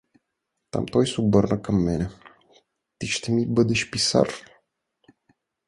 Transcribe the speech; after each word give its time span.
Там 0.71 0.85
той 0.85 1.07
се 1.07 1.21
обърна 1.21 1.61
към 1.61 1.83
мене:— 1.85 2.09
Ти 2.97 3.07
ще 3.07 3.31
ми 3.31 3.47
бъдеш 3.53 3.91
писар! 3.91 4.27